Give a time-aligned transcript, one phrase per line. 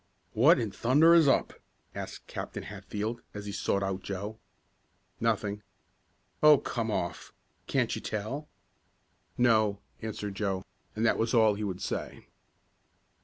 [0.33, 1.53] "What in thunder is up?"
[1.93, 4.39] asked Captain Hatfield, as he sought out Joe.
[5.19, 5.61] "Nothing."
[6.41, 7.33] "Oh, come off!
[7.67, 8.49] Can't you tell?"
[9.37, 12.25] "No," answered Joe, and that was all he would say.